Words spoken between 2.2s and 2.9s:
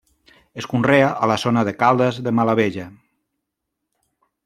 de Malavella.